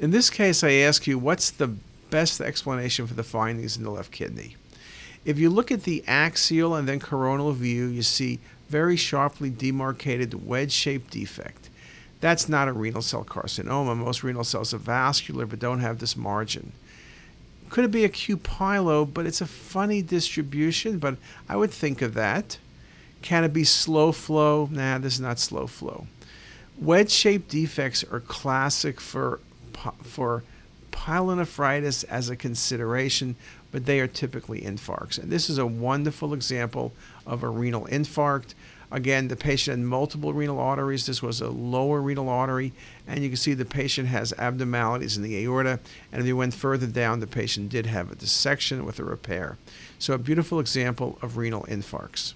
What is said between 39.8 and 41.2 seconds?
multiple renal arteries.